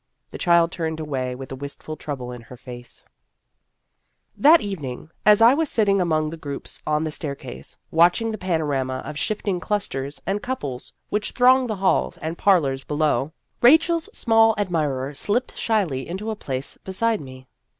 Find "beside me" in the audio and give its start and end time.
16.83-17.45